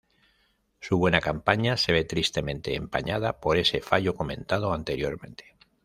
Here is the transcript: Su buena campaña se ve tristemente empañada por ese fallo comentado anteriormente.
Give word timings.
Su 0.79 0.97
buena 0.97 1.21
campaña 1.21 1.77
se 1.77 1.91
ve 1.93 2.03
tristemente 2.05 2.73
empañada 2.75 3.39
por 3.39 3.55
ese 3.57 3.81
fallo 3.81 4.15
comentado 4.15 4.73
anteriormente. 4.73 5.55